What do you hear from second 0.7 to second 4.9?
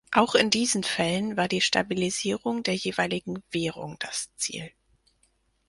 Fällen war die Stabilisierung der jeweiligen Währung das Ziel.